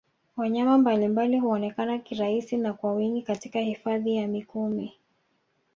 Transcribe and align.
Wanyama 0.37 0.77
mbalimbali 0.77 1.39
huonekana 1.39 1.97
kirahisi 1.97 2.57
na 2.57 2.73
kwa 2.73 2.93
wingi 2.93 3.21
Katika 3.21 3.59
Hifadhi 3.59 4.15
ya 4.15 4.27
Mikumi 4.27 4.93